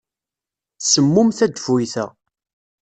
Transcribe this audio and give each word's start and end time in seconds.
Semmum 0.91 1.29
tadeffuyt-a. 1.37 2.05